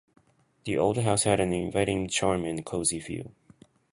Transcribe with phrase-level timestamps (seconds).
[0.65, 3.33] The old house had an inviting charm and a cozy feel.